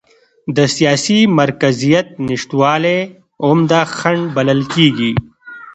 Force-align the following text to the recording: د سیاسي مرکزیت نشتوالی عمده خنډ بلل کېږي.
د 0.55 0.57
سیاسي 0.75 1.19
مرکزیت 1.39 2.07
نشتوالی 2.27 2.99
عمده 3.45 3.81
خنډ 3.97 4.21
بلل 4.35 4.61
کېږي. 4.73 5.11